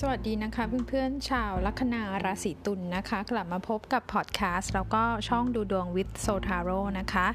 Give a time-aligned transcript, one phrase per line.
[0.00, 7.26] สวัสดีนะคะเพื่อนๆชาวลัคนาราศีตุลนนะคะ กลับมาพบกับพอดแคสต์แล้วก็ช่องดูดวงวิดโซทาโร่นะคะ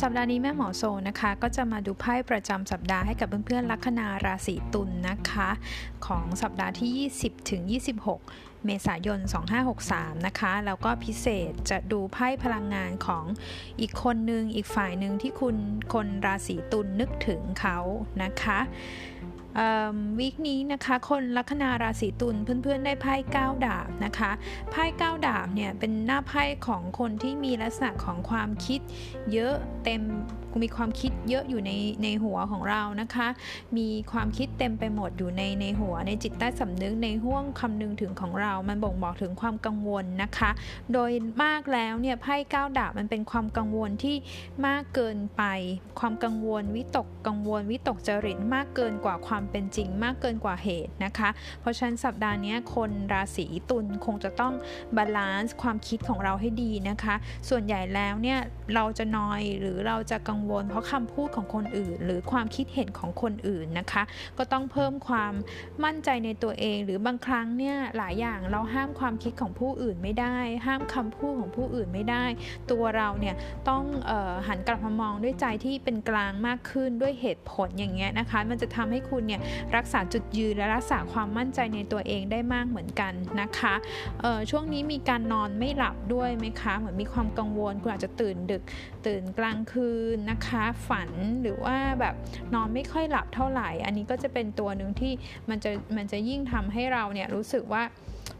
[0.00, 5.50] สัปดาห์นี้แม่หมอโซนะคะ ก็จะมาดูไพ่ประจำสัปดาห์ให้กับเพื่อนๆลัคนาราศีตุลนนะคะ
[6.06, 7.62] ของสัปดาห์ที่ 20ถึง
[8.14, 9.18] 26 เมษายน
[9.72, 13.24] 2563 นะคะ แล้วก็พิเศษจะดูไพ่พลังงานของ
[13.80, 15.56] อีกคนหนึ่งอีกฝ่ายหนึ่งที่คุณ
[15.92, 17.78] คนราศีตุลนนึกถึงเขา
[18.22, 18.60] นะคะ
[20.18, 24.30] วีคนี้นะคะคนลัคนาราศีตุลเพื่อนๆได้ไพ่ก้าดาบนะคะ
[24.70, 28.80] ไพ่ก้าดาบเนี่ยเป็นหน้าไพ่ของคนที่มีลักษณะของความคิด
[29.32, 29.54] เยอะ
[29.84, 30.02] เต็ม
[30.62, 31.70] มีความคิด เยอะอยู่ใน
[32.02, 33.28] ในหัวของเรานะคะ
[33.76, 40.50] มีความคิดเต็มไปหมดอยู่ในในหัวในจิตใต้สำนึกในห่วงคำนึงถึงของเรา มันบ่งบอกถึงความกังวลนะคะ
[40.92, 41.12] โดย
[41.44, 44.16] มากแล้วเนี่ยไพ่ก้าวดาบมันเป็นความกังวลที่
[44.66, 45.42] มากเกินไป
[46.00, 51.28] ความกังวลวิตกกังวลวิตกจริตมากเกินกว่าความเป็นจริง มากเกินกว่าเหตุนะคะ
[51.60, 54.54] เพราะฉะนั้นสัปดาห์นี้คนราศีตุลคงจะต้อง
[54.96, 57.14] balance ความคิดของเราให้ดีนะคะ
[57.48, 58.38] ส่วนใหญ่แล้วเนี่ย
[58.74, 64.02] เราจะนอยหรือเราจะกังวลเพราะคำพูดของคนอื่น หรือความคิดเห็นของคนอื่นนะคะ
[64.38, 65.32] ก็ต้องเพิ่มความ
[65.84, 72.24] มั่นใจในตัวเอง หรือบางครั้งเนี่ยหลายอย่างเราห้ามความคิดของผู้อื่นไม่ได้ ห้ามคำพูดของผู้อื่นไม่ได้
[72.70, 73.34] ตัวเราเนี่ย
[73.68, 79.40] ต้องออหันกลับมามองด้วยใจที่เป็นกลางมากขึ้นด้วยเหตุผลอย่างเงี้ยนะคะ มันจะทำให้คุณเนี่ย
[79.76, 83.74] รักษาจุดยืนและรักษาความมั่นใจในตัวเองได้มากเหมือนกันนะคะ
[84.50, 88.62] ช่วงนี้มีการนอนไม่หลับด้วยไหมคะ เหมือนมีความกังวลคุณอาจจะตื่นดึก
[89.06, 91.03] ตื่นกลางคืนนะคะ ฝัน
[91.42, 92.14] หรือว่าแบบ
[92.54, 95.12] นอนไม่ค่อยหลับเท่าไหร่ อันนี้ก็จะเป็นตัวหนึ่งที่
[95.50, 97.82] มันจะมันจะยิ่งทำให้เราเนี่ยรู้สึกว่า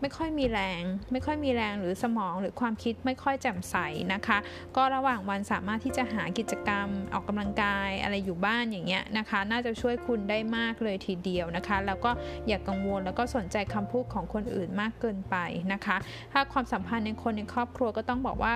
[0.00, 3.76] ไม่ค่อยมีแรง ไม่ค่อยมีแรงหรือสมองหรือความคิดไม่ค่อยแจ่มใส
[4.14, 4.38] นะคะ
[4.76, 12.10] ก็ระหว่างวันสามารถที่จะหากิจกรรมออกกำลังกายอะไรอยู่บ้านอย่างเงี้ยนะคะ น่าจะช่วยคุณได้มากเลยทีเดียวนะคะ แล้วก็
[12.46, 15.36] อย่ากกังวลแล้วก็สนใจคำพูดของคนอื่นมากเกินไป
[15.72, 15.96] นะคะ
[16.32, 18.54] ถ้าความสัมพันธ์ในคนในครอบครัวก็ต้องบอกว่า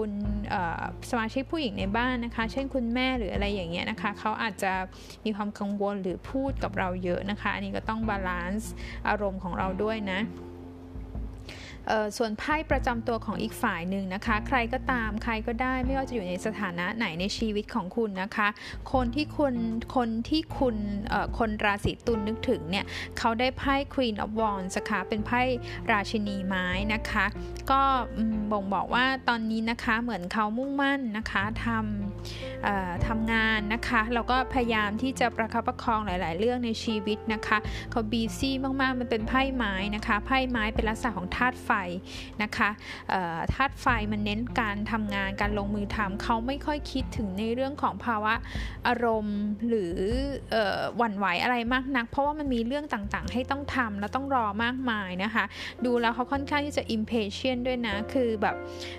[0.00, 0.12] คุณ
[1.10, 4.72] สมาชิกผู้หญิงในบ้านนะคะ เช่นคุณแม่หรืออะไรอย่างเงี้ยนะคะ เขาอาจจะ
[5.24, 8.72] มีความกังวลหรือพูดกับเราเยอะนะคะ อันนี้ก็ต้อง balance
[9.08, 10.20] อารมณ์ของเราด้วยนะ
[12.16, 18.48] ส่วนไพ่ประจำตัวของอีกฝ่ายหนึ่งนะคะ ใครก็ตามใครก็ได้ไม่ว่าจะอยู่ในสถานะไหนในชีวิตของคุณนะคะ
[18.92, 19.54] คนที่คุณ
[19.96, 20.76] คนที่คุณ
[21.38, 22.84] คนราศีตุลนึกถึงเนี่ย
[23.18, 25.42] เขาได้ไพ่ Queen of Wands นะคะเป็นไพ่
[25.92, 27.26] ราชินีไม้นะคะ
[27.70, 27.82] ก็
[28.52, 37.58] บ่งบอกว่าตอนนี้นะคะเหมือนเขามุ่งมั่นนะคะทำทำงานนะคะแล้วก็พยายามที่จะประคับประคองหลาย ๆ เรื่องในชีวิตนะคะ
[37.90, 41.70] เขาบีซี่มาก ๆ มันเป็นไพ่ไม้นะคะไพ่ไม้เป็นลักษณะของธาตุไฟ
[42.42, 42.70] นะคะ
[43.54, 48.34] ธาตุไฟมันเน้นการทำงานการลงมือทำเขาไม่ค่อยคิดถึงในเรื่องของภาวะ
[48.86, 49.94] อารมณ์หรือ
[50.96, 55.44] หวั่นไหวอะไรมากนัก เพราะว่ามันมีเรื่องต่างๆ ให้ต้องทำแล้วต้องรอมากมายนะคะ
[55.84, 58.56] ดูแล้วเขาค่อนข้างที่จะ impatient ด้วยนะ คือแบบ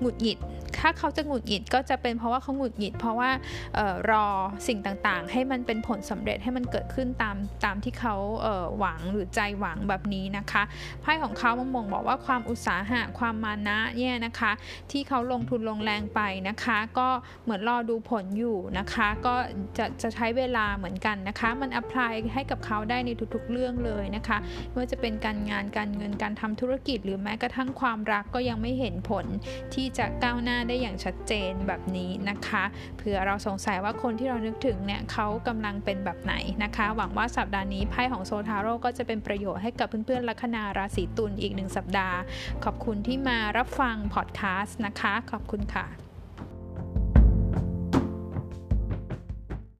[0.00, 0.38] หงุดหงิด
[0.80, 3.30] ถ้าเขาจะหงุดหงิดก็จะเป็นเพราะว่าเขาหงุดหงิด เพราะว่า
[3.78, 4.26] ออรอ
[4.66, 8.46] สิ่งต่างๆ ให้มันเป็นผลสำเร็จให้มันเกิดขึ้นตามตามที่เขา
[8.80, 10.62] หวังหรือใจหวังแบบนี้นะคะ
[11.02, 14.52] ไพ่ของเขามองบอกว่าความอุตสาหะความมานะเนี่ยนะคะ
[14.90, 17.08] ที่เขาลงทุนลงแรงไปนะคะ ก็
[17.44, 19.34] เหมือนรอดูผลอยู่นะคะ ก็
[19.78, 29.26] จะจะใช้เวลาเหมือนกันนะคะ มัน apply ให้กับเขาได้ในทุกๆเรื่องเลยนะคะไม่ว่าจะเป็นการงานการเงินการทำธุรกิจ หรือแม้กระทั่งความรักก็ยังไม่เห็นผล
[29.74, 32.64] ที่จะก้าวหน้าได้อย่างชัดเจนแบบนี้นะคะ
[32.96, 36.34] เผื่อเราสงสัยว่าคนที่เรานึกถึงเนี่ยเขากำลังเป็นแบบไหน
[36.64, 42.18] นะคะ หวังว่าสัปดาห์นี้ไพ่ของโซทาโร่ก็จะเป็นประโยชน์ให้กับเพื่อนๆลัคนาราศีตุลอีกหนึ่งสัปดาห์
[42.64, 46.07] ขอบคุณที่มารับฟังพอดแคสต์นะคะ ขอบคุณค่ะ